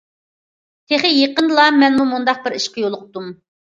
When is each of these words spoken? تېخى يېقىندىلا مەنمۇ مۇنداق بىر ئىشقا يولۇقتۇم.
تېخى 0.93 1.13
يېقىندىلا 1.19 1.69
مەنمۇ 1.79 2.09
مۇنداق 2.17 2.45
بىر 2.49 2.61
ئىشقا 2.61 2.87
يولۇقتۇم. 2.89 3.35